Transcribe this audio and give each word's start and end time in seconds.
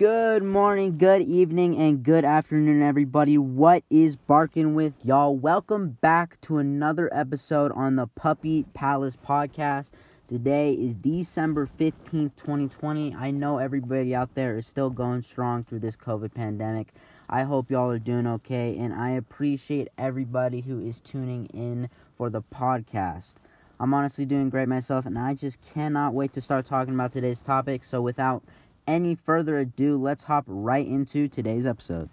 Good 0.00 0.42
morning, 0.42 0.96
good 0.96 1.20
evening, 1.20 1.76
and 1.76 2.02
good 2.02 2.24
afternoon, 2.24 2.80
everybody. 2.80 3.36
What 3.36 3.84
is 3.90 4.16
barking 4.16 4.74
with 4.74 5.04
y'all? 5.04 5.36
Welcome 5.36 5.98
back 6.00 6.40
to 6.40 6.56
another 6.56 7.10
episode 7.12 7.70
on 7.72 7.96
the 7.96 8.06
Puppy 8.06 8.64
Palace 8.72 9.18
podcast. 9.22 9.90
Today 10.26 10.72
is 10.72 10.96
December 10.96 11.68
15th, 11.78 12.34
2020. 12.34 13.14
I 13.14 13.30
know 13.30 13.58
everybody 13.58 14.14
out 14.14 14.34
there 14.34 14.56
is 14.56 14.66
still 14.66 14.88
going 14.88 15.20
strong 15.20 15.64
through 15.64 15.80
this 15.80 15.98
COVID 15.98 16.32
pandemic. 16.32 16.94
I 17.28 17.42
hope 17.42 17.70
y'all 17.70 17.90
are 17.90 17.98
doing 17.98 18.26
okay, 18.26 18.78
and 18.78 18.94
I 18.94 19.10
appreciate 19.10 19.88
everybody 19.98 20.62
who 20.62 20.80
is 20.80 21.02
tuning 21.02 21.44
in 21.52 21.90
for 22.16 22.30
the 22.30 22.40
podcast. 22.40 23.34
I'm 23.78 23.92
honestly 23.92 24.24
doing 24.24 24.48
great 24.48 24.68
myself, 24.68 25.04
and 25.04 25.18
I 25.18 25.34
just 25.34 25.58
cannot 25.60 26.14
wait 26.14 26.32
to 26.32 26.40
start 26.40 26.64
talking 26.64 26.94
about 26.94 27.12
today's 27.12 27.42
topic. 27.42 27.84
So, 27.84 28.00
without 28.00 28.42
any 28.90 29.14
further 29.14 29.58
ado, 29.58 29.96
let's 29.96 30.24
hop 30.24 30.44
right 30.48 30.86
into 30.86 31.28
today's 31.28 31.64
episode. 31.64 32.10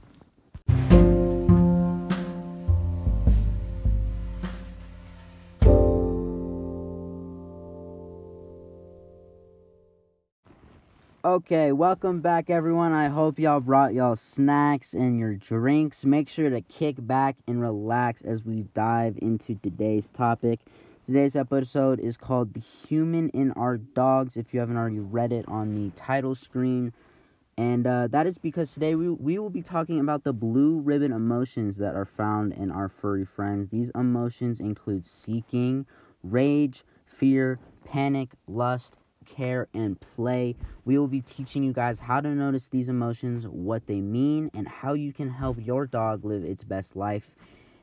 Okay, 11.26 11.71
welcome 11.73 12.21
back, 12.21 12.49
everyone. 12.49 12.94
I 12.94 13.09
hope 13.09 13.38
y'all 13.38 13.59
brought 13.59 13.94
y'all 13.94 14.16
snacks 14.16 14.94
and 14.94 15.20
your 15.20 15.34
drinks. 15.34 16.05
Make 16.05 16.30
sure 16.30 16.49
to 16.49 16.62
kick 16.62 16.96
back 16.99 17.35
and 17.48 17.59
relax 17.59 18.21
as 18.21 18.46
we 18.46 18.62
dive 18.73 19.18
into 19.21 19.55
today's 19.55 20.09
topic. 20.09 20.62
Today's 21.07 21.38
episode 21.38 22.02
is 22.02 22.17
called 22.17 22.53
The 22.53 22.59
Human 22.59 23.29
in 23.29 23.53
Our 23.53 23.77
Dogs, 23.77 24.35
if 24.35 24.53
you 24.53 24.59
haven't 24.59 24.75
already 24.75 24.99
read 24.99 25.31
it 25.31 25.48
on 25.48 25.73
the 25.73 25.89
title 25.91 26.35
screen. 26.35 26.91
And 27.57 27.88
uh, 27.88 28.07
that 28.07 28.27
is 28.27 28.38
because 28.38 28.73
today 28.73 28.93
we, 28.93 29.07
we 29.12 29.39
will 29.39 29.49
be 29.49 29.62
talking 29.62 30.01
about 30.01 30.26
the 30.26 30.34
blue 30.34 30.82
ribbon 30.82 31.13
emotions 31.13 31.77
that 31.77 31.95
are 31.95 32.04
found 32.04 32.51
in 32.51 32.71
our 32.71 32.90
furry 32.90 33.23
friends. 33.23 33.70
These 33.70 33.90
emotions 33.95 34.59
include 34.59 35.05
seeking, 35.05 35.85
rage, 36.23 36.84
fear, 37.05 37.57
panic, 37.85 38.32
lust, 38.45 38.98
care, 39.26 39.70
and 39.73 39.98
play. 40.01 40.57
We 40.84 40.98
will 40.98 41.07
be 41.07 41.21
teaching 41.21 41.63
you 41.63 41.71
guys 41.71 42.01
how 42.01 42.20
to 42.20 42.27
notice 42.27 42.67
these 42.67 42.89
emotions, 42.89 43.48
what 43.48 43.87
they 43.87 44.01
mean, 44.01 44.51
and 44.54 44.67
how 44.67 44.91
you 44.91 45.13
can 45.13 45.29
help 45.29 45.55
your 45.65 45.85
dog 45.85 46.26
live 46.26 46.43
its 46.43 46.65
best 46.65 46.98
life. 46.98 47.34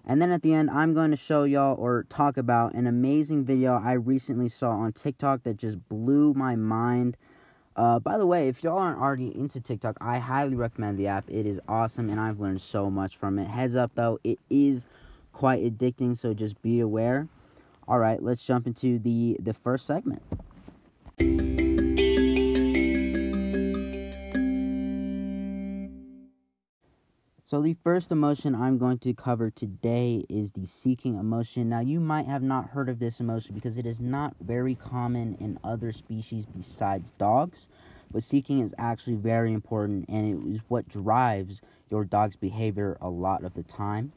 And 0.07 0.21
then 0.21 0.31
at 0.31 0.43
the 0.43 0.53
end, 0.53 0.71
I'm 0.71 0.93
going 0.93 1.11
to 1.11 1.17
show 1.17 1.45
y'all 1.45 1.77
or 1.79 2.05
talk 2.09 2.37
about 2.37 2.75
an 2.75 2.87
amazing 2.87 3.45
video 3.45 3.81
I 3.83 3.93
recently 3.93 4.49
saw 4.49 4.71
on 4.71 4.93
TikTok 4.93 5.45
that 5.45 5.57
just 5.57 5.89
blew 5.89 6.35
my 6.35 6.57
mind. 6.57 7.17
Uh, 7.75 7.99
by 7.99 8.19
the 8.19 8.27
way, 8.27 8.49
if 8.49 8.63
y'all 8.63 8.79
aren't 8.79 9.01
already 9.01 9.35
into 9.35 9.61
TikTok, 9.61 9.97
I 10.01 10.19
highly 10.19 10.57
recommend 10.57 10.99
the 10.99 11.07
app. 11.07 11.29
It 11.29 11.47
is 11.47 11.59
awesome 11.67 12.11
and 12.11 12.21
I've 12.21 12.39
learned 12.39 12.61
so 12.61 12.91
much 12.91 13.17
from 13.17 13.39
it. 13.39 13.47
Heads 13.47 13.77
up 13.77 13.93
though, 13.95 14.19
it 14.23 14.39
is 14.51 14.87
quite 15.33 15.65
addicting, 15.65 16.17
so 16.17 16.35
just 16.35 16.61
be 16.63 16.81
aware. 16.81 17.29
All 17.89 17.99
right, 17.99 18.23
let's 18.23 18.45
jump 18.45 18.67
into 18.67 18.99
the 18.99 19.37
the 19.41 19.53
first 19.53 19.87
segment. 19.87 20.23
So, 27.55 27.63
the 27.63 27.77
first 27.85 28.11
emotion 28.11 28.53
I'm 28.57 28.79
going 28.79 28.99
to 28.99 29.15
cover 29.15 29.49
today 29.49 30.25
is 30.29 30.51
the 30.51 30.67
seeking 30.67 31.15
emotion. 31.15 31.69
Now, 31.69 31.79
you 31.79 32.01
might 32.01 32.27
have 32.27 32.43
not 32.43 32.71
heard 32.71 32.89
of 32.89 32.99
this 32.99 33.21
emotion 33.21 33.55
because 33.55 33.79
it 33.79 33.87
is 33.87 34.01
not 34.01 34.35
very 34.41 34.75
common 34.75 35.37
in 35.39 35.61
other 35.63 35.93
species 35.93 36.47
besides 36.47 37.13
dogs, 37.17 37.69
but 38.11 38.25
seeking 38.25 38.59
is 38.59 38.75
actually 38.77 39.15
very 39.15 39.53
important 39.53 40.09
and 40.09 40.27
it 40.27 40.53
is 40.53 40.63
what 40.67 40.89
drives 40.89 41.61
your 41.93 42.05
dog's 42.05 42.35
behavior 42.35 42.99
a 43.01 43.09
lot 43.09 43.45
of 43.45 43.55
the 43.55 43.63
time. 43.63 44.11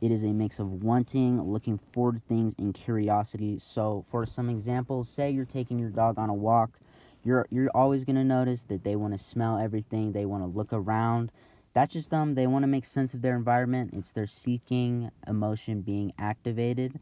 It 0.00 0.10
is 0.10 0.24
a 0.24 0.32
mix 0.32 0.58
of 0.58 0.82
wanting, 0.82 1.40
looking 1.40 1.78
forward 1.92 2.16
to 2.16 2.20
things, 2.22 2.54
and 2.58 2.74
curiosity. 2.74 3.60
So, 3.60 4.04
for 4.10 4.26
some 4.26 4.50
examples, 4.50 5.08
say 5.08 5.30
you're 5.30 5.44
taking 5.44 5.78
your 5.78 5.90
dog 5.90 6.18
on 6.18 6.28
a 6.28 6.34
walk, 6.34 6.80
you're, 7.22 7.46
you're 7.50 7.70
always 7.72 8.02
going 8.02 8.16
to 8.16 8.24
notice 8.24 8.64
that 8.64 8.82
they 8.82 8.96
want 8.96 9.16
to 9.16 9.24
smell 9.24 9.58
everything, 9.58 10.10
they 10.10 10.24
want 10.24 10.42
to 10.42 10.48
look 10.48 10.72
around 10.72 11.30
that's 11.80 11.94
just 11.94 12.10
them. 12.10 12.34
They 12.34 12.46
want 12.46 12.62
to 12.64 12.66
make 12.66 12.84
sense 12.84 13.14
of 13.14 13.22
their 13.22 13.34
environment. 13.34 13.94
It's 13.94 14.12
their 14.12 14.26
seeking 14.26 15.10
emotion 15.26 15.80
being 15.80 16.12
activated. 16.18 17.00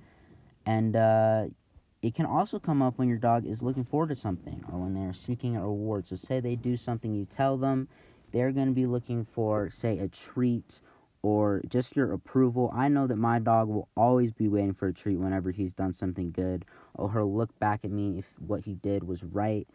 And 0.64 0.94
uh, 0.94 1.46
it 2.00 2.14
can 2.14 2.26
also 2.26 2.60
come 2.60 2.80
up 2.80 2.96
when 2.96 3.08
your 3.08 3.18
dog 3.18 3.44
is 3.44 3.60
looking 3.60 3.84
forward 3.84 4.10
to 4.10 4.14
something 4.14 4.64
or 4.70 4.78
when 4.78 4.94
they're 4.94 5.12
seeking 5.12 5.56
a 5.56 5.62
reward. 5.62 6.06
So, 6.06 6.14
say 6.14 6.38
they 6.38 6.54
do 6.54 6.76
something, 6.76 7.12
you 7.12 7.24
tell 7.24 7.56
them 7.56 7.88
they're 8.30 8.52
going 8.52 8.68
to 8.68 8.72
be 8.72 8.86
looking 8.86 9.24
for, 9.24 9.68
say, 9.68 9.98
a 9.98 10.06
treat 10.06 10.80
or 11.22 11.60
just 11.68 11.96
your 11.96 12.12
approval. 12.12 12.72
I 12.72 12.86
know 12.86 13.08
that 13.08 13.16
my 13.16 13.40
dog 13.40 13.66
will 13.66 13.88
always 13.96 14.32
be 14.32 14.46
waiting 14.46 14.74
for 14.74 14.86
a 14.86 14.94
treat 14.94 15.16
whenever 15.16 15.50
he's 15.50 15.74
done 15.74 15.92
something 15.92 16.30
good, 16.30 16.64
or 16.94 17.12
he'll 17.12 17.34
look 17.34 17.58
back 17.58 17.80
at 17.82 17.90
me 17.90 18.20
if 18.20 18.26
what 18.38 18.64
he 18.64 18.74
did 18.74 19.02
was 19.02 19.24
right. 19.24 19.66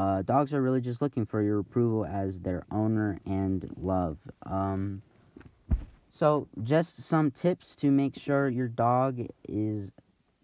Uh, 0.00 0.22
dogs 0.22 0.54
are 0.54 0.62
really 0.62 0.80
just 0.80 1.02
looking 1.02 1.26
for 1.26 1.42
your 1.42 1.58
approval 1.58 2.06
as 2.06 2.40
their 2.40 2.64
owner 2.70 3.20
and 3.26 3.70
love. 3.76 4.16
Um, 4.46 5.02
so, 6.08 6.48
just 6.62 7.02
some 7.02 7.30
tips 7.30 7.76
to 7.76 7.90
make 7.90 8.16
sure 8.16 8.48
your 8.48 8.66
dog 8.66 9.26
is 9.46 9.92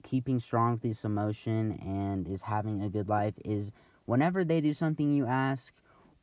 keeping 0.03 0.41
strong 0.41 0.73
with 0.73 0.83
this 0.83 1.07
emotion 1.07 1.73
and 1.81 2.29
is 2.29 2.43
having 2.43 2.83
a 2.83 2.91
good 2.91 3.09
life 3.09 3.33
is 3.47 3.73
whenever 4.05 4.45
they 4.45 4.61
do 4.61 4.75
something 4.75 5.11
you 5.11 5.25
ask 5.25 5.73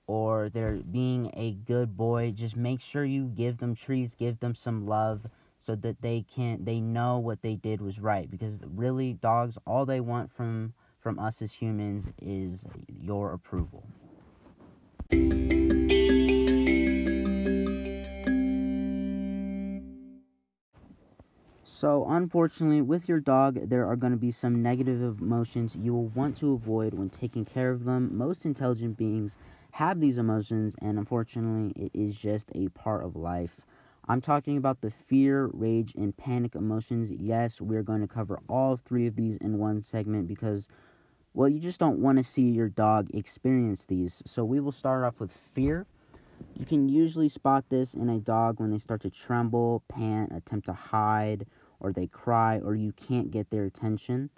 or 0.06 0.50
they're 0.50 0.76
being 0.76 1.32
a 1.34 1.54
good 1.54 1.98
boy, 1.98 2.32
just 2.36 2.56
make 2.56 2.82
sure 2.82 3.04
you 3.04 3.26
give 3.26 3.58
them 3.58 3.74
treats, 3.74 4.14
give 4.14 4.42
them 4.42 4.54
some 4.54 4.86
love 4.86 5.26
so 5.60 5.74
that 5.74 6.04
they 6.04 6.24
can 6.36 6.64
they 6.66 6.80
know 6.80 7.18
what 7.18 7.42
they 7.42 7.56
did 7.56 7.82
was 7.82 8.00
right 8.00 8.30
because 8.30 8.60
really 8.64 9.14
dogs 9.14 9.58
all 9.66 9.88
they 9.88 10.02
want 10.02 10.32
from 10.32 10.74
from 11.04 11.20
us 11.20 11.42
as 11.42 11.52
humans 11.52 12.10
is 12.22 12.66
your 12.88 13.34
approval. 13.34 13.84
So, 21.66 22.06
unfortunately, 22.08 22.82
with 22.82 23.10
your 23.10 23.20
dog, 23.20 23.68
there 23.68 23.86
are 23.86 23.98
going 23.98 24.14
to 24.14 24.18
be 24.18 24.32
some 24.32 24.62
negative 24.64 25.20
emotions 25.20 25.76
you 25.76 25.94
will 25.94 26.08
want 26.08 26.38
to 26.38 26.54
avoid 26.54 26.94
when 26.94 27.10
taking 27.10 27.44
care 27.44 27.72
of 27.72 27.84
them. 27.84 28.18
Most 28.18 28.46
intelligent 28.46 28.96
beings 28.96 29.36
have 29.72 30.00
these 30.00 30.18
emotions, 30.18 30.78
and 30.82 30.98
unfortunately, 30.98 31.74
it 31.76 31.92
is 31.94 32.18
just 32.18 32.50
a 32.56 32.70
part 32.70 33.04
of 33.04 33.18
life. 33.18 33.60
I'm 34.08 34.22
talking 34.22 34.56
about 34.56 34.80
the 34.82 34.92
fear, 34.92 35.50
rage, 35.54 35.94
and 35.96 36.16
panic 36.16 36.56
emotions. 36.56 37.12
Yes, 37.12 37.60
we're 37.60 37.84
going 37.84 38.02
to 38.02 38.08
cover 38.08 38.40
all 38.48 38.78
three 38.78 39.08
of 39.08 39.16
these 39.18 39.36
in 39.38 39.58
one 39.58 39.82
segment 39.82 40.28
because 40.28 40.70
well, 41.34 41.50
you 41.50 41.60
just 41.60 41.80
don't 41.80 42.00
want 42.00 42.18
to 42.20 42.24
see 42.24 42.50
your 42.50 42.70
dog 42.70 43.10
experience 43.14 43.86
these. 43.86 44.22
So 44.26 44.46
we 44.46 44.60
will 44.60 44.72
start 44.72 45.04
off 45.04 45.20
with 45.20 45.32
fear. 45.32 45.88
You 46.56 46.66
can 46.66 46.90
usually 46.90 47.30
spot 47.30 47.66
this 47.70 47.94
in 47.94 48.10
a 48.10 48.20
dog 48.20 48.60
when 48.60 48.72
they 48.72 48.78
start 48.78 49.02
to 49.02 49.10
tremble, 49.10 49.84
pant, 49.88 50.32
attempt 50.36 50.68
to 50.68 50.74
hide, 50.74 51.48
or 51.80 51.92
they 51.92 52.08
cry, 52.08 52.60
or 52.60 52.76
you 52.76 52.92
can't 52.92 53.32
get 53.32 53.50
their 53.50 53.66
attention. 53.66 54.30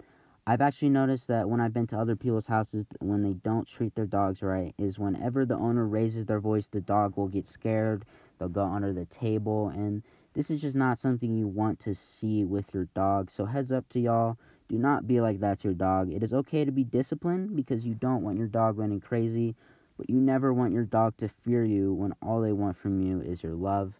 I've 0.46 0.60
actually 0.60 0.90
noticed 0.90 1.26
that 1.28 1.48
when 1.48 1.60
I've 1.60 1.72
been 1.72 1.88
to 1.88 1.98
other 1.98 2.14
people's 2.14 2.46
houses, 2.46 2.84
when 3.00 3.22
they 3.22 3.32
don't 3.32 3.66
treat 3.66 3.94
their 3.94 4.06
dogs 4.06 4.42
right, 4.42 4.74
is 4.78 4.98
whenever 4.98 5.44
the 5.44 5.56
owner 5.56 5.86
raises 5.86 6.26
their 6.26 6.40
voice, 6.40 6.68
the 6.68 6.80
dog 6.80 7.16
will 7.16 7.28
get 7.28 7.48
scared, 7.48 8.04
they'll 8.38 8.48
go 8.48 8.64
under 8.64 8.92
the 8.92 9.06
table, 9.06 9.68
and 9.68 10.02
this 10.34 10.50
is 10.50 10.60
just 10.60 10.76
not 10.76 11.00
something 11.00 11.34
you 11.34 11.48
want 11.48 11.80
to 11.80 11.94
see 11.94 12.44
with 12.44 12.72
your 12.72 12.84
dog. 12.94 13.30
So, 13.30 13.46
heads 13.46 13.72
up 13.72 13.88
to 13.90 14.00
y'all 14.00 14.38
do 14.68 14.78
not 14.78 15.06
be 15.06 15.20
like 15.20 15.40
that 15.40 15.60
to 15.60 15.68
your 15.68 15.74
dog. 15.74 16.12
It 16.12 16.22
is 16.22 16.34
okay 16.34 16.64
to 16.64 16.72
be 16.72 16.84
disciplined 16.84 17.54
because 17.54 17.86
you 17.86 17.94
don't 17.94 18.22
want 18.22 18.38
your 18.38 18.48
dog 18.48 18.78
running 18.78 19.00
crazy, 19.00 19.54
but 19.96 20.10
you 20.10 20.16
never 20.16 20.52
want 20.52 20.72
your 20.72 20.84
dog 20.84 21.16
to 21.18 21.28
fear 21.28 21.64
you 21.64 21.92
when 21.92 22.12
all 22.22 22.40
they 22.40 22.52
want 22.52 22.76
from 22.76 23.00
you 23.00 23.20
is 23.20 23.42
your 23.42 23.54
love. 23.54 23.94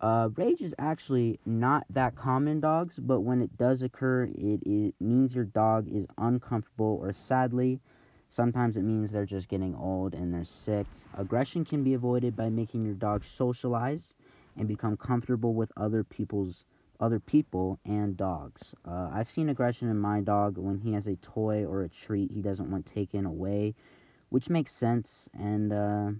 Uh, 0.00 0.30
rage 0.34 0.62
is 0.62 0.74
actually 0.78 1.38
not 1.46 1.84
that 1.88 2.16
common 2.16 2.48
in 2.48 2.60
dogs, 2.60 2.98
but 2.98 3.20
when 3.20 3.40
it 3.40 3.56
does 3.56 3.82
occur, 3.82 4.24
it, 4.24 4.60
it 4.66 4.94
means 4.98 5.34
your 5.34 5.44
dog 5.44 5.88
is 5.88 6.06
uncomfortable 6.18 6.98
or 7.00 7.12
sadly, 7.12 7.78
sometimes 8.28 8.76
it 8.76 8.82
means 8.82 9.12
they're 9.12 9.24
just 9.24 9.48
getting 9.48 9.76
old 9.76 10.12
and 10.14 10.34
they're 10.34 10.44
sick. 10.44 10.86
Aggression 11.16 11.64
can 11.64 11.84
be 11.84 11.94
avoided 11.94 12.34
by 12.34 12.48
making 12.48 12.84
your 12.84 12.94
dog 12.94 13.24
socialize 13.24 14.12
and 14.56 14.66
become 14.66 14.96
comfortable 14.96 15.54
with 15.54 15.70
other 15.76 16.02
people's 16.02 16.64
other 17.02 17.18
people 17.18 17.80
and 17.84 18.16
dogs. 18.16 18.74
Uh, 18.88 19.10
I've 19.12 19.30
seen 19.30 19.48
aggression 19.48 19.90
in 19.90 19.98
my 19.98 20.20
dog 20.20 20.56
when 20.56 20.78
he 20.78 20.92
has 20.92 21.08
a 21.08 21.16
toy 21.16 21.64
or 21.64 21.82
a 21.82 21.88
treat 21.88 22.30
he 22.30 22.40
doesn't 22.40 22.70
want 22.70 22.86
taken 22.86 23.26
away, 23.26 23.74
which 24.28 24.48
makes 24.48 24.70
sense. 24.70 25.28
And 25.36 25.72
uh, 25.72 26.10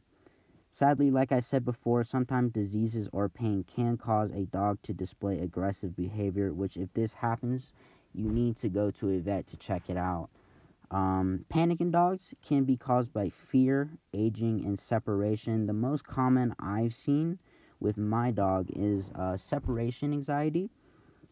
sadly, 0.72 1.12
like 1.12 1.30
I 1.30 1.38
said 1.38 1.64
before, 1.64 2.02
sometimes 2.02 2.50
diseases 2.50 3.08
or 3.12 3.28
pain 3.28 3.64
can 3.64 3.96
cause 3.96 4.32
a 4.32 4.44
dog 4.44 4.78
to 4.82 4.92
display 4.92 5.38
aggressive 5.38 5.94
behavior, 5.94 6.52
which, 6.52 6.76
if 6.76 6.92
this 6.94 7.12
happens, 7.14 7.72
you 8.12 8.28
need 8.28 8.56
to 8.56 8.68
go 8.68 8.90
to 8.90 9.10
a 9.10 9.20
vet 9.20 9.46
to 9.46 9.56
check 9.56 9.84
it 9.88 9.96
out. 9.96 10.30
Um, 10.90 11.46
panic 11.48 11.80
in 11.80 11.92
dogs 11.92 12.34
can 12.46 12.64
be 12.64 12.76
caused 12.76 13.12
by 13.12 13.30
fear, 13.30 13.90
aging, 14.12 14.64
and 14.66 14.78
separation. 14.78 15.66
The 15.66 15.72
most 15.72 16.04
common 16.04 16.54
I've 16.58 16.94
seen 16.94 17.38
with 17.82 17.98
my 17.98 18.30
dog 18.30 18.68
is 18.74 19.10
uh, 19.14 19.36
separation 19.36 20.12
anxiety. 20.12 20.70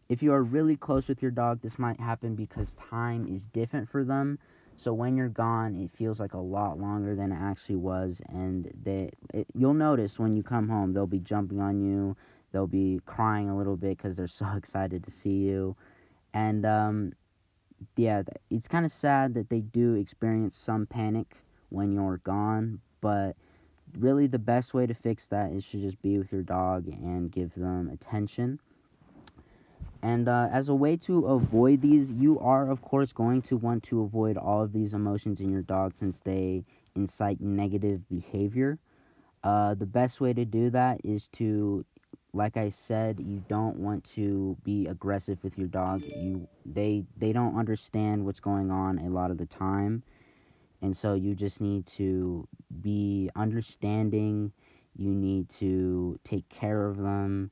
If 0.09 0.21
you 0.21 0.33
are 0.33 0.43
really 0.43 0.75
close 0.75 1.07
with 1.07 1.21
your 1.21 1.31
dog, 1.31 1.61
this 1.61 1.79
might 1.79 1.99
happen 1.99 2.35
because 2.35 2.75
time 2.75 3.27
is 3.33 3.45
different 3.45 3.89
for 3.89 4.03
them. 4.03 4.39
So 4.75 4.93
when 4.93 5.15
you're 5.15 5.29
gone, 5.29 5.75
it 5.75 5.91
feels 5.91 6.19
like 6.19 6.33
a 6.33 6.39
lot 6.39 6.79
longer 6.79 7.15
than 7.15 7.31
it 7.31 7.37
actually 7.39 7.75
was, 7.75 8.21
and 8.27 8.71
they 8.83 9.11
it, 9.33 9.47
you'll 9.53 9.75
notice 9.75 10.17
when 10.17 10.35
you 10.35 10.43
come 10.43 10.69
home, 10.69 10.93
they'll 10.93 11.05
be 11.05 11.19
jumping 11.19 11.61
on 11.61 11.79
you, 11.79 12.17
they'll 12.51 12.67
be 12.67 12.99
crying 13.05 13.47
a 13.47 13.55
little 13.55 13.77
bit 13.77 13.97
because 13.97 14.17
they're 14.17 14.27
so 14.41 14.47
excited 14.55 15.03
to 15.03 15.11
see 15.11 15.37
you, 15.37 15.75
and 16.33 16.65
um, 16.65 17.13
yeah, 17.95 18.23
it's 18.49 18.67
kind 18.67 18.85
of 18.85 18.91
sad 18.91 19.35
that 19.35 19.49
they 19.49 19.59
do 19.61 19.93
experience 19.93 20.57
some 20.57 20.87
panic 20.87 21.37
when 21.69 21.91
you're 21.91 22.17
gone, 22.17 22.79
but 23.01 23.35
really 23.97 24.27
the 24.27 24.39
best 24.39 24.73
way 24.73 24.85
to 24.85 24.93
fix 24.93 25.27
that 25.27 25.51
is 25.51 25.67
to 25.69 25.81
just 25.81 26.01
be 26.01 26.17
with 26.17 26.31
your 26.31 26.43
dog 26.43 26.87
and 26.87 27.31
give 27.31 27.53
them 27.55 27.89
attention. 27.89 28.59
And 30.03 30.27
uh, 30.27 30.49
as 30.51 30.67
a 30.67 30.73
way 30.75 30.97
to 30.97 31.27
avoid 31.27 31.81
these, 31.81 32.11
you 32.11 32.39
are, 32.39 32.69
of 32.69 32.81
course, 32.81 33.13
going 33.13 33.43
to 33.43 33.57
want 33.57 33.83
to 33.83 34.01
avoid 34.01 34.35
all 34.35 34.63
of 34.63 34.73
these 34.73 34.93
emotions 34.93 35.39
in 35.39 35.51
your 35.51 35.61
dog 35.61 35.93
since 35.95 36.19
they 36.19 36.65
incite 36.95 37.39
negative 37.39 38.09
behavior. 38.09 38.79
Uh, 39.43 39.73
the 39.75 39.85
best 39.85 40.19
way 40.19 40.33
to 40.33 40.45
do 40.45 40.69
that 40.71 41.01
is 41.03 41.27
to, 41.33 41.85
like 42.33 42.57
I 42.57 42.69
said, 42.69 43.19
you 43.19 43.43
don't 43.47 43.77
want 43.77 44.03
to 44.15 44.57
be 44.63 44.87
aggressive 44.87 45.43
with 45.43 45.57
your 45.57 45.67
dog. 45.67 46.01
You 46.03 46.47
they 46.65 47.03
they 47.17 47.33
don't 47.33 47.57
understand 47.57 48.25
what's 48.25 48.39
going 48.39 48.71
on 48.71 48.99
a 48.99 49.09
lot 49.09 49.31
of 49.31 49.37
the 49.37 49.45
time, 49.45 50.03
and 50.81 50.97
so 50.97 51.13
you 51.13 51.35
just 51.35 51.61
need 51.61 51.85
to 51.85 52.47
be 52.81 53.29
understanding. 53.35 54.51
You 54.95 55.13
need 55.13 55.49
to 55.49 56.19
take 56.23 56.49
care 56.49 56.87
of 56.87 56.97
them. 56.97 57.51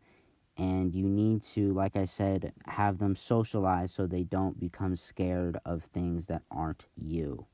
And 0.57 0.93
you 0.93 1.07
need 1.07 1.41
to 1.53 1.71
like 1.71 1.95
i 1.95 2.03
said 2.03 2.51
have 2.65 2.97
them 2.97 3.15
socialize 3.15 3.93
so 3.93 4.05
they 4.05 4.23
don't 4.23 4.59
become 4.59 4.97
scared 4.97 5.57
of 5.63 5.83
things 5.83 6.25
that 6.25 6.41
aren't 6.51 6.85
you. 6.97 7.45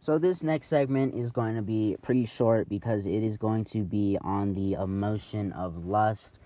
So 0.00 0.18
this 0.18 0.42
next 0.42 0.66
segment 0.66 1.14
is 1.14 1.30
going 1.30 1.54
to 1.54 1.62
be 1.62 1.96
pretty 2.02 2.26
short 2.26 2.68
because 2.68 3.06
it 3.06 3.22
is 3.22 3.36
going 3.36 3.62
to 3.66 3.84
be 3.84 4.18
on 4.20 4.52
the 4.52 4.72
emotion 4.72 5.52
of 5.52 5.86
lust 5.86 6.40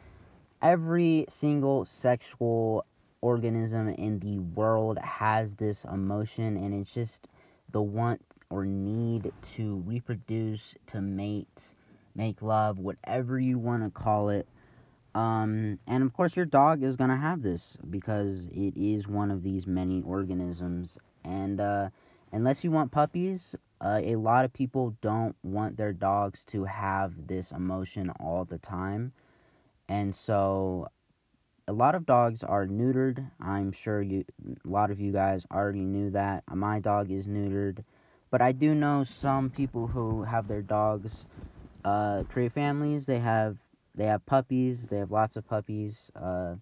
every 0.63 1.27
single 1.29 1.85
sexual 1.85 2.87
organism 3.21 3.89
in 3.89 4.21
the 4.21 4.39
world 4.39 4.99
has 4.99 5.57
this 5.57 5.85
emotion 5.85 6.57
and 6.57 6.75
it's 6.75 6.93
just 6.93 7.27
the 7.73 7.83
want 7.83 8.23
or 8.49 8.65
need 8.65 9.33
to 9.43 9.83
reproduce, 9.87 10.75
to 10.87 11.01
mate, 11.01 11.75
make 12.15 12.43
love, 12.43 12.79
whatever 12.79 13.39
you 13.39 13.59
want 13.59 13.83
to 13.83 13.91
call 13.91 14.29
it. 14.29 14.47
Um, 15.15 15.79
and 15.87 16.03
of 16.03 16.13
course, 16.13 16.37
your 16.37 16.45
dog 16.45 16.83
is 16.83 16.95
going 16.95 17.11
to 17.11 17.17
have 17.17 17.43
this 17.43 17.77
because 17.89 18.47
it 18.47 18.75
is 18.77 19.09
one 19.09 19.31
of 19.31 19.43
these 19.43 19.67
many 19.67 20.03
organisms. 20.03 20.99
And 21.25 21.61
uh, 21.61 21.89
unless 22.33 22.63
you 22.63 22.71
want 22.71 22.93
puppies, 22.93 23.57
uh, 23.81 24.01
a 24.03 24.17
lot 24.17 24.45
of 24.45 24.53
people 24.53 24.95
don't 25.01 25.35
want 25.43 25.77
their 25.77 25.93
dogs 25.93 26.45
to 26.47 26.65
have 26.65 27.27
this 27.27 27.51
emotion 27.51 28.11
all 28.21 28.45
the 28.45 28.59
time. 28.59 29.13
And 29.89 30.15
so 30.15 30.89
a 31.69 31.73
lot 31.73 31.95
of 31.95 32.07
dogs 32.07 32.43
are 32.43 32.67
neutered. 32.67 33.31
I'm 33.41 33.73
sure 33.73 34.03
you 34.03 34.25
a 34.65 34.69
lot 34.69 34.91
of 34.91 35.01
you 35.01 35.13
guys 35.13 35.45
already 35.51 35.85
knew 35.85 36.11
that. 36.11 36.45
My 36.53 36.81
dog 36.81 37.11
is 37.11 37.27
neutered. 37.27 37.85
But 38.31 38.43
I 38.43 38.53
do 38.53 38.75
know 38.75 39.05
some 39.05 39.51
people 39.51 39.87
who 39.89 40.25
have 40.25 40.49
their 40.49 40.63
dogs 40.63 41.27
uh, 41.85 42.25
create 42.29 42.53
families. 42.53 43.07
They 43.07 43.21
have 43.21 43.59
they 43.95 44.07
have 44.07 44.27
puppies. 44.27 44.89
They 44.89 44.99
have 44.99 45.11
lots 45.11 45.37
of 45.37 45.47
puppies. 45.49 46.11
Uh, 46.15 46.57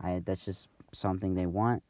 I 0.00 0.22
that's 0.24 0.44
just 0.44 0.68
something 0.92 1.34
they 1.34 1.46
want. 1.46 1.82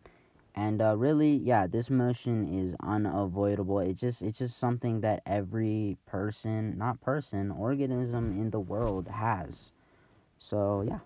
And 0.57 0.81
uh, 0.81 0.97
really, 0.97 1.35
yeah, 1.35 1.67
this 1.67 1.91
motion 1.91 2.61
is 2.61 2.77
unavoidable. 2.81 3.81
It's 3.81 4.01
just 4.01 4.23
it's 4.23 4.39
just 4.39 4.59
something 4.59 5.01
that 5.01 5.23
every 5.27 5.97
person, 6.07 6.79
not 6.79 7.01
person, 7.01 7.51
organism 7.51 8.33
in 8.41 8.51
the 8.51 8.61
world 8.61 9.09
has. 9.09 9.73
So 10.39 10.85
yeah. 10.87 10.99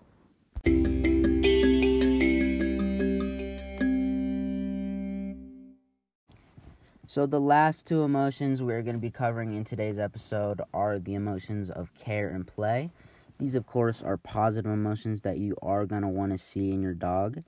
So, 7.09 7.25
the 7.25 7.41
last 7.41 7.87
two 7.87 8.03
emotions 8.03 8.61
we're 8.61 8.83
going 8.83 8.95
to 8.95 9.01
be 9.01 9.09
covering 9.09 9.55
in 9.55 9.63
today's 9.63 9.97
episode 9.97 10.61
are 10.75 10.99
the 10.99 11.15
emotions 11.15 11.71
of 11.71 11.91
care 11.95 12.29
and 12.29 12.45
play. 12.45 12.91
These, 13.39 13.55
of 13.55 13.65
course, 13.65 14.03
are 14.03 14.15
positive 14.15 14.71
emotions 14.71 15.21
that 15.21 15.39
you 15.39 15.57
are 15.63 15.87
going 15.87 16.03
to 16.03 16.07
want 16.07 16.33
to 16.33 16.37
see 16.37 16.71
in 16.71 16.83
your 16.83 16.93
dog. 16.93 17.41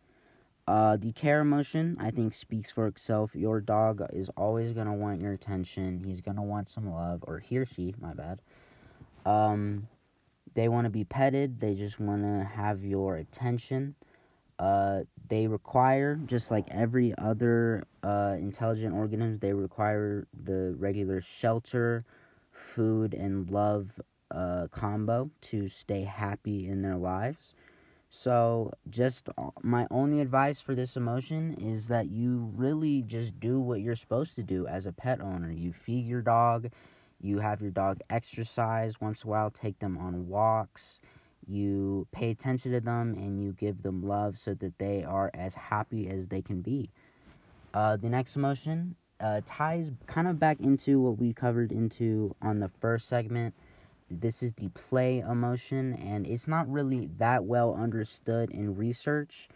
Uh, 0.68 0.98
the 0.98 1.12
care 1.12 1.42
emotion, 1.42 1.96
I 2.00 2.10
think, 2.10 2.34
speaks 2.34 2.72
for 2.72 2.88
itself. 2.88 3.36
Your 3.36 3.62
dog 3.62 4.02
is 4.12 4.30
always 4.36 4.74
going 4.74 4.88
to 4.88 4.94
want 4.94 5.22
your 5.22 5.34
attention. 5.34 6.02
He's 6.04 6.22
going 6.22 6.38
to 6.38 6.42
want 6.42 6.68
some 6.68 6.92
love, 6.92 7.24
or 7.28 7.38
he 7.38 7.60
or 7.60 7.68
she, 7.68 7.94
my 8.02 8.16
bad. 8.16 8.42
Um, 9.28 9.90
they 10.54 10.68
want 10.68 10.86
to 10.86 10.90
be 10.90 11.04
petted, 11.04 11.60
they 11.60 11.76
just 11.76 12.00
want 12.00 12.24
to 12.24 12.50
have 12.56 12.84
your 12.84 13.16
attention. 13.18 13.96
Uh, 14.60 15.02
they 15.28 15.48
require, 15.48 16.20
just 16.26 16.52
like 16.52 16.68
every 16.70 17.14
other 17.18 17.84
uh, 18.04 18.36
intelligent 18.38 18.94
organism, 18.94 19.40
they 19.40 19.54
require 19.54 20.28
the 20.44 20.76
regular 20.78 21.20
shelter, 21.22 22.06
food, 22.52 23.14
and 23.14 23.50
love 23.50 24.00
uh, 24.30 24.68
combo 24.72 25.30
to 25.42 25.68
stay 25.68 26.04
happy 26.04 26.68
in 26.68 26.82
their 26.82 26.98
lives. 26.98 27.54
So, 28.10 28.74
just 28.90 29.30
uh, 29.38 29.52
my 29.64 29.88
only 29.90 30.20
advice 30.20 30.60
for 30.60 30.76
this 30.76 30.98
emotion 30.98 31.54
is 31.54 31.88
that 31.88 32.10
you 32.10 32.52
really 32.56 33.02
just 33.04 33.40
do 33.40 33.60
what 33.60 33.80
you're 33.80 33.96
supposed 33.96 34.36
to 34.36 34.44
do 34.44 34.68
as 34.68 34.86
a 34.86 34.92
pet 34.92 35.22
owner. 35.22 35.50
You 35.50 35.72
feed 35.72 36.06
your 36.06 36.22
dog, 36.22 36.70
you 37.24 37.40
have 37.40 37.62
your 37.62 37.72
dog 37.72 38.00
exercise 38.10 39.00
once 39.00 39.24
in 39.24 39.30
a 39.30 39.32
while, 39.32 39.50
take 39.50 39.80
them 39.80 39.98
on 39.98 40.28
walks 40.28 41.00
you 41.48 42.08
pay 42.12 42.32
attention 42.32 42.72
to 42.72 42.80
them 42.80 43.14
and 43.16 43.42
you 43.42 43.54
give 43.54 43.84
them 43.84 44.08
love 44.08 44.38
so 44.38 44.54
that 44.56 44.78
they 44.78 45.04
are 45.04 45.32
as 45.34 45.54
happy 45.54 46.10
as 46.10 46.28
they 46.28 46.42
can 46.42 46.62
be. 46.62 46.90
Uh, 47.74 47.98
the 47.98 48.10
next 48.10 48.36
emotion 48.36 48.96
uh, 49.20 49.42
ties 49.46 49.92
kind 50.08 50.28
of 50.28 50.40
back 50.40 50.60
into 50.60 51.00
what 51.00 51.18
we 51.18 51.34
covered 51.34 51.72
into 51.72 52.36
on 52.42 52.60
the 52.60 52.70
first 52.80 53.08
segment. 53.08 53.54
This 54.10 54.44
is 54.44 54.54
the 54.54 54.68
play 54.70 55.20
emotion, 55.20 55.94
and 55.94 56.28
it's 56.28 56.48
not 56.48 56.70
really 56.70 57.10
that 57.18 57.46
well 57.46 57.74
understood 57.74 58.52
in 58.52 58.76
research, 58.76 59.48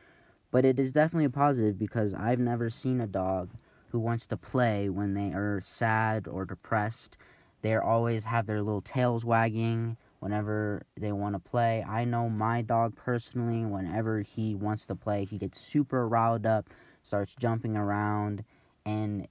but 0.50 0.64
it 0.64 0.80
is 0.80 0.94
definitely 0.94 1.26
a 1.26 1.30
positive 1.30 1.78
because 1.78 2.14
I've 2.14 2.40
never 2.40 2.70
seen 2.70 3.02
a 3.02 3.08
dog 3.08 3.50
who 3.90 4.00
wants 4.00 4.26
to 4.28 4.38
play 4.38 4.88
when 4.88 5.14
they 5.14 5.34
are 5.34 5.62
sad 5.64 6.28
or 6.28 6.46
depressed. 6.46 7.18
They 7.66 7.76
always 7.78 8.26
have 8.26 8.46
their 8.46 8.62
little 8.62 8.84
tails 8.84 9.26
wagging 9.26 9.98
whenever 10.20 10.86
they 10.96 11.12
want 11.12 11.34
to 11.34 11.40
play. 11.40 11.84
I 11.84 12.06
know 12.06 12.30
my 12.30 12.62
dog 12.62 12.96
personally, 12.96 13.66
whenever 13.66 14.22
he 14.22 14.54
wants 14.54 14.86
to 14.86 14.94
play, 14.94 15.26
he 15.26 15.40
gets 15.40 15.60
super 15.60 16.08
riled 16.08 16.46
up, 16.46 16.70
starts 17.02 17.34
jumping 17.34 17.76
around, 17.76 18.44
and 18.86 19.28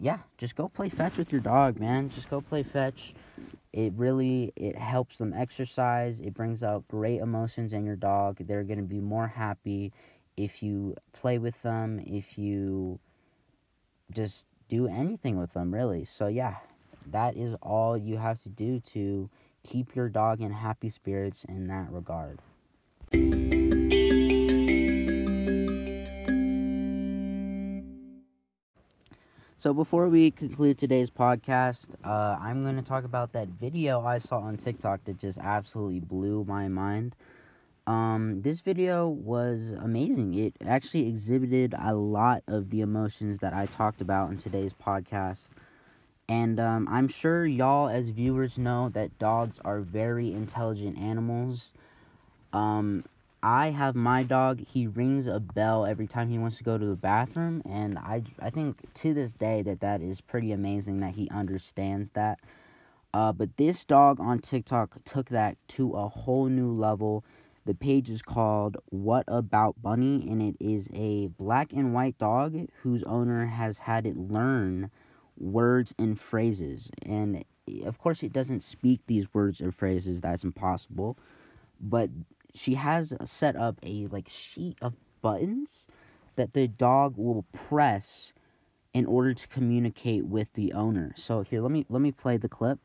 yeah, 0.00 0.18
just 0.38 0.56
go 0.56 0.68
play 0.68 0.88
fetch 0.88 1.16
with 1.16 1.30
your 1.30 1.40
dog, 1.40 1.78
man. 1.78 2.08
Just 2.08 2.28
go 2.28 2.40
play 2.40 2.64
fetch. 2.64 3.14
It 3.72 3.92
really 3.94 4.52
it 4.56 4.76
helps 4.76 5.18
them 5.18 5.32
exercise. 5.32 6.18
It 6.18 6.34
brings 6.34 6.64
out 6.64 6.88
great 6.88 7.20
emotions 7.20 7.72
in 7.72 7.84
your 7.84 7.94
dog. 7.94 8.38
They're 8.40 8.64
going 8.64 8.80
to 8.80 8.84
be 8.84 9.00
more 9.00 9.28
happy 9.28 9.92
if 10.36 10.64
you 10.64 10.96
play 11.12 11.38
with 11.38 11.62
them, 11.62 12.00
if 12.04 12.36
you 12.36 12.98
just 14.10 14.48
do 14.68 14.88
anything 14.88 15.38
with 15.38 15.52
them, 15.52 15.72
really. 15.72 16.04
So 16.04 16.26
yeah, 16.26 16.56
that 17.10 17.36
is 17.36 17.54
all 17.62 17.96
you 17.96 18.16
have 18.16 18.42
to 18.42 18.48
do 18.48 18.80
to 18.92 19.28
keep 19.62 19.94
your 19.94 20.08
dog 20.08 20.40
in 20.40 20.52
happy 20.52 20.90
spirits 20.90 21.44
in 21.44 21.66
that 21.68 21.90
regard. 21.90 22.40
So, 29.56 29.72
before 29.72 30.10
we 30.10 30.30
conclude 30.30 30.76
today's 30.76 31.08
podcast, 31.08 31.86
uh, 32.04 32.36
I'm 32.38 32.64
going 32.64 32.76
to 32.76 32.82
talk 32.82 33.04
about 33.04 33.32
that 33.32 33.48
video 33.48 34.04
I 34.04 34.18
saw 34.18 34.40
on 34.40 34.58
TikTok 34.58 35.04
that 35.04 35.18
just 35.18 35.38
absolutely 35.38 36.00
blew 36.00 36.44
my 36.44 36.68
mind. 36.68 37.16
Um, 37.86 38.42
this 38.42 38.60
video 38.60 39.08
was 39.08 39.72
amazing. 39.80 40.34
It 40.34 40.54
actually 40.66 41.08
exhibited 41.08 41.74
a 41.78 41.94
lot 41.94 42.42
of 42.46 42.68
the 42.68 42.82
emotions 42.82 43.38
that 43.38 43.54
I 43.54 43.64
talked 43.64 44.02
about 44.02 44.30
in 44.30 44.36
today's 44.36 44.72
podcast. 44.74 45.46
And 46.28 46.58
um, 46.58 46.88
I'm 46.90 47.08
sure 47.08 47.44
y'all, 47.46 47.88
as 47.88 48.08
viewers, 48.08 48.56
know 48.56 48.88
that 48.90 49.18
dogs 49.18 49.58
are 49.64 49.80
very 49.80 50.32
intelligent 50.32 50.96
animals. 50.96 51.72
Um, 52.52 53.04
I 53.42 53.70
have 53.72 53.94
my 53.94 54.22
dog. 54.22 54.60
He 54.66 54.86
rings 54.86 55.26
a 55.26 55.38
bell 55.38 55.84
every 55.84 56.06
time 56.06 56.30
he 56.30 56.38
wants 56.38 56.56
to 56.56 56.64
go 56.64 56.78
to 56.78 56.86
the 56.86 56.96
bathroom, 56.96 57.60
and 57.68 57.98
I 57.98 58.22
I 58.40 58.48
think 58.48 58.78
to 58.94 59.12
this 59.12 59.34
day 59.34 59.60
that 59.62 59.80
that 59.80 60.00
is 60.00 60.22
pretty 60.22 60.50
amazing 60.50 61.00
that 61.00 61.14
he 61.14 61.28
understands 61.28 62.10
that. 62.12 62.38
Uh, 63.12 63.32
but 63.32 63.56
this 63.58 63.84
dog 63.84 64.18
on 64.18 64.38
TikTok 64.38 65.04
took 65.04 65.28
that 65.28 65.58
to 65.68 65.92
a 65.92 66.08
whole 66.08 66.46
new 66.46 66.72
level. 66.72 67.22
The 67.66 67.74
page 67.74 68.08
is 68.08 68.22
called 68.22 68.78
What 68.88 69.24
About 69.28 69.80
Bunny, 69.82 70.26
and 70.28 70.40
it 70.40 70.56
is 70.58 70.88
a 70.94 71.26
black 71.26 71.72
and 71.72 71.92
white 71.92 72.18
dog 72.18 72.68
whose 72.82 73.02
owner 73.04 73.46
has 73.46 73.76
had 73.76 74.06
it 74.06 74.16
learn 74.16 74.90
words 75.38 75.94
and 75.98 76.18
phrases. 76.18 76.90
And 77.02 77.44
eh, 77.68 77.84
of 77.84 77.98
course, 77.98 78.22
it 78.22 78.32
doesn't 78.32 78.60
speak 78.60 79.00
these 79.06 79.32
words 79.34 79.60
or 79.60 79.72
phrases, 79.72 80.20
that's 80.20 80.44
impossible. 80.44 81.18
But 81.80 82.10
she 82.54 82.74
has 82.74 83.12
set 83.24 83.56
up 83.56 83.78
a 83.82 84.06
like 84.06 84.28
sheet 84.28 84.78
of 84.80 84.94
buttons 85.22 85.86
that 86.36 86.52
the 86.52 86.68
dog 86.68 87.14
will 87.16 87.44
press 87.52 88.32
in 88.92 89.06
order 89.06 89.34
to 89.34 89.48
communicate 89.48 90.24
with 90.24 90.48
the 90.54 90.72
owner. 90.72 91.12
So 91.16 91.42
here, 91.42 91.60
let 91.60 91.72
me 91.72 91.84
let 91.88 92.00
me 92.00 92.12
play 92.12 92.36
the 92.36 92.48
clip. 92.48 92.78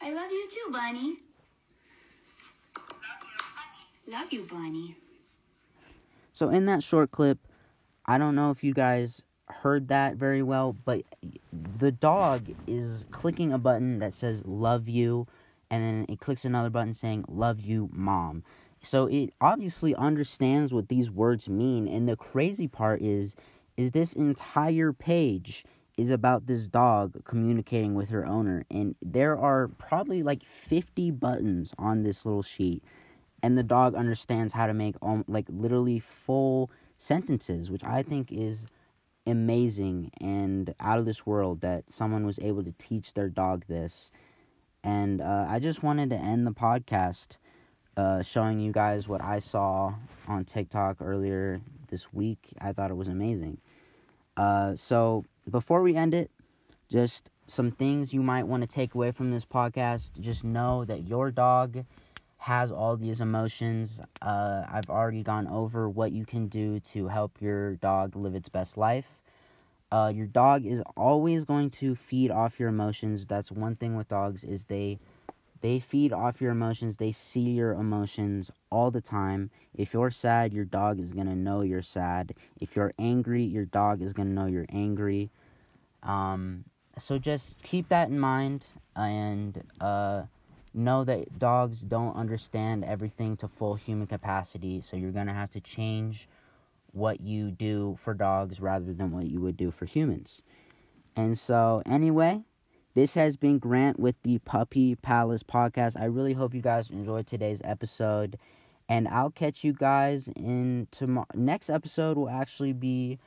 I 0.00 0.12
love 0.12 0.30
you 0.30 0.48
too, 0.50 0.72
Bunny. 0.72 1.18
Love 4.08 4.32
you, 4.32 4.46
Bunny. 4.50 4.96
So 6.32 6.48
in 6.48 6.66
that 6.66 6.82
short 6.82 7.12
clip, 7.12 7.38
I 8.06 8.18
don't 8.18 8.34
know 8.34 8.50
if 8.50 8.64
you 8.64 8.74
guys 8.74 9.22
heard 9.52 9.88
that 9.88 10.16
very 10.16 10.42
well, 10.42 10.74
but 10.84 11.02
the 11.78 11.92
dog 11.92 12.46
is 12.66 13.04
clicking 13.10 13.52
a 13.52 13.58
button 13.58 13.98
that 14.00 14.14
says 14.14 14.44
love 14.44 14.88
you 14.88 15.26
and 15.70 15.82
then 15.82 16.06
it 16.08 16.20
clicks 16.20 16.44
another 16.44 16.70
button 16.70 16.94
saying 16.94 17.24
love 17.28 17.60
you 17.60 17.88
mom. 17.92 18.44
So 18.82 19.06
it 19.06 19.32
obviously 19.40 19.94
understands 19.94 20.74
what 20.74 20.88
these 20.88 21.10
words 21.10 21.48
mean 21.48 21.88
and 21.88 22.08
the 22.08 22.16
crazy 22.16 22.68
part 22.68 23.00
is 23.00 23.34
is 23.76 23.92
this 23.92 24.12
entire 24.12 24.92
page 24.92 25.64
is 25.96 26.10
about 26.10 26.46
this 26.46 26.68
dog 26.68 27.24
communicating 27.24 27.94
with 27.94 28.08
her 28.08 28.26
owner 28.26 28.64
and 28.70 28.94
there 29.02 29.36
are 29.38 29.68
probably 29.68 30.22
like 30.22 30.42
50 30.44 31.10
buttons 31.12 31.72
on 31.78 32.02
this 32.02 32.24
little 32.26 32.42
sheet 32.42 32.82
and 33.42 33.56
the 33.56 33.62
dog 33.62 33.94
understands 33.94 34.52
how 34.52 34.66
to 34.66 34.74
make 34.74 34.94
um, 35.02 35.24
like 35.28 35.46
literally 35.48 36.00
full 36.00 36.70
sentences 36.96 37.70
which 37.70 37.84
i 37.84 38.02
think 38.02 38.32
is 38.32 38.66
amazing 39.26 40.10
and 40.20 40.74
out 40.80 40.98
of 40.98 41.04
this 41.04 41.24
world 41.24 41.60
that 41.60 41.84
someone 41.88 42.26
was 42.26 42.38
able 42.40 42.62
to 42.64 42.72
teach 42.78 43.14
their 43.14 43.28
dog 43.28 43.64
this 43.68 44.10
and 44.84 45.20
uh, 45.20 45.46
I 45.48 45.58
just 45.60 45.82
wanted 45.82 46.10
to 46.10 46.16
end 46.16 46.46
the 46.46 46.52
podcast 46.52 47.36
uh, 47.96 48.22
showing 48.22 48.58
you 48.58 48.72
guys 48.72 49.06
what 49.06 49.22
I 49.22 49.38
saw 49.38 49.94
on 50.26 50.44
TikTok 50.44 50.96
earlier 51.00 51.60
this 51.88 52.12
week. 52.12 52.52
I 52.60 52.72
thought 52.72 52.90
it 52.90 52.96
was 52.96 53.08
amazing. 53.08 53.58
Uh, 54.36 54.74
so 54.74 55.24
before 55.50 55.82
we 55.82 55.94
end 55.94 56.14
it, 56.14 56.30
just 56.90 57.30
some 57.46 57.70
things 57.70 58.12
you 58.12 58.22
might 58.22 58.46
want 58.46 58.62
to 58.62 58.66
take 58.66 58.94
away 58.94 59.10
from 59.12 59.30
this 59.30 59.44
podcast. 59.44 60.18
Just 60.20 60.42
know 60.42 60.84
that 60.84 61.06
your 61.06 61.30
dog 61.30 61.84
has 62.42 62.72
all 62.72 62.96
these 62.96 63.20
emotions. 63.20 64.00
Uh, 64.20 64.64
I've 64.68 64.90
already 64.90 65.22
gone 65.22 65.46
over 65.46 65.88
what 65.88 66.10
you 66.10 66.26
can 66.26 66.48
do 66.48 66.80
to 66.80 67.06
help 67.06 67.40
your 67.40 67.76
dog 67.76 68.16
live 68.16 68.34
its 68.34 68.48
best 68.48 68.76
life. 68.76 69.06
Uh, 69.92 70.12
your 70.12 70.26
dog 70.26 70.66
is 70.66 70.82
always 70.96 71.44
going 71.44 71.70
to 71.70 71.94
feed 71.94 72.32
off 72.32 72.58
your 72.58 72.68
emotions. 72.68 73.26
That's 73.26 73.52
one 73.52 73.76
thing 73.76 73.96
with 73.96 74.08
dogs 74.08 74.42
is 74.42 74.64
they 74.64 74.98
they 75.60 75.78
feed 75.78 76.12
off 76.12 76.40
your 76.40 76.50
emotions. 76.50 76.96
They 76.96 77.12
see 77.12 77.50
your 77.50 77.74
emotions 77.74 78.50
all 78.72 78.90
the 78.90 79.00
time. 79.00 79.50
If 79.72 79.92
you're 79.94 80.10
sad, 80.10 80.52
your 80.52 80.64
dog 80.64 80.98
is 80.98 81.12
gonna 81.12 81.36
know 81.36 81.60
you're 81.60 81.80
sad. 81.80 82.34
If 82.60 82.74
you're 82.74 82.92
angry, 82.98 83.44
your 83.44 83.66
dog 83.66 84.02
is 84.02 84.12
gonna 84.12 84.30
know 84.30 84.46
you're 84.46 84.66
angry. 84.68 85.30
Um, 86.02 86.64
so 86.98 87.18
just 87.18 87.62
keep 87.62 87.88
that 87.90 88.08
in 88.08 88.18
mind 88.18 88.66
and 88.96 89.62
uh, 89.80 90.22
know 90.74 91.04
that 91.04 91.38
dogs 91.38 91.80
don't 91.80 92.16
understand 92.16 92.84
everything 92.84 93.36
to 93.38 93.48
full 93.48 93.74
human 93.74 94.06
capacity. 94.06 94.80
So 94.80 94.96
you're 94.96 95.12
gonna 95.12 95.34
have 95.34 95.50
to 95.52 95.60
change 95.60 96.28
what 96.92 97.20
you 97.20 97.50
do 97.50 97.98
for 98.02 98.14
dogs 98.14 98.60
rather 98.60 98.92
than 98.92 99.10
what 99.10 99.26
you 99.26 99.40
would 99.40 99.56
do 99.56 99.70
for 99.70 99.86
humans. 99.86 100.42
And 101.16 101.38
so, 101.38 101.82
anyway, 101.86 102.42
this 102.94 103.14
has 103.14 103.36
been 103.36 103.58
Grant 103.58 103.98
with 103.98 104.16
the 104.22 104.38
Puppy 104.38 104.94
Palace 104.94 105.42
podcast. 105.42 105.98
I 105.98 106.04
really 106.04 106.34
hope 106.34 106.54
you 106.54 106.62
guys 106.62 106.90
enjoyed 106.90 107.26
today's 107.26 107.60
episode. 107.64 108.38
And 108.88 109.08
I'll 109.08 109.30
catch 109.30 109.64
you 109.64 109.72
guys 109.72 110.28
in 110.36 110.88
tomorrow. 110.90 111.26
Next 111.34 111.70
episode 111.70 112.16
will 112.16 112.28
actually 112.28 112.74
be 112.74 113.18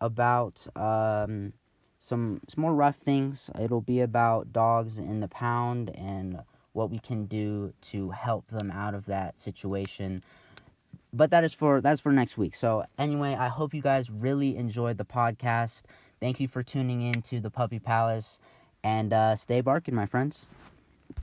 about 0.00 0.64
um, 0.76 1.52
some, 1.98 2.40
some 2.48 2.62
more 2.62 2.74
rough 2.74 2.96
things. 2.96 3.50
It'll 3.60 3.80
be 3.80 4.00
about 4.00 4.52
dogs 4.52 4.98
in 4.98 5.20
the 5.20 5.28
pound 5.28 5.90
and 5.96 6.40
what 6.78 6.90
we 6.90 6.98
can 7.00 7.26
do 7.26 7.74
to 7.82 8.10
help 8.10 8.46
them 8.48 8.70
out 8.70 8.94
of 8.94 9.04
that 9.06 9.40
situation 9.40 10.22
but 11.12 11.30
that 11.30 11.44
is 11.44 11.52
for 11.52 11.80
that's 11.80 12.00
for 12.00 12.12
next 12.12 12.36
week. 12.36 12.54
So 12.54 12.84
anyway, 12.98 13.34
I 13.34 13.48
hope 13.48 13.74
you 13.74 13.82
guys 13.82 14.10
really 14.10 14.56
enjoyed 14.56 14.98
the 14.98 15.04
podcast. 15.04 15.82
Thank 16.20 16.40
you 16.40 16.48
for 16.48 16.62
tuning 16.62 17.02
in 17.02 17.22
to 17.22 17.40
the 17.40 17.50
Puppy 17.50 17.78
Palace, 17.78 18.40
and 18.82 19.12
uh, 19.12 19.36
stay 19.36 19.60
barking, 19.60 19.94
my 19.94 20.06
friends. 20.06 20.46